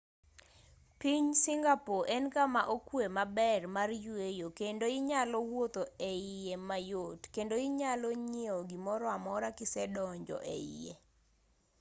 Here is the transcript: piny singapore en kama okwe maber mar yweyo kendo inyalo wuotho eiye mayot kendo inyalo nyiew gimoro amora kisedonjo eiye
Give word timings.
piny 0.99 1.31
singapore 1.43 2.05
en 2.17 2.25
kama 2.35 2.61
okwe 2.75 3.03
maber 3.17 3.61
mar 3.75 3.89
yweyo 4.05 4.47
kendo 4.59 4.85
inyalo 4.97 5.37
wuotho 5.49 5.83
eiye 6.11 6.55
mayot 6.69 7.21
kendo 7.35 7.55
inyalo 7.67 8.07
nyiew 8.31 8.57
gimoro 8.71 9.05
amora 9.17 9.47
kisedonjo 9.57 10.37
eiye 10.55 10.93